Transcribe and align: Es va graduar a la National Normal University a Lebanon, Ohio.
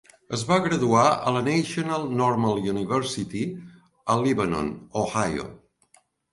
Es 0.35 0.43
va 0.51 0.55
graduar 0.67 1.03
a 1.09 1.33
la 1.35 1.43
National 1.47 2.07
Normal 2.23 2.57
University 2.73 3.45
a 4.15 4.19
Lebanon, 4.25 4.75
Ohio. 5.07 5.49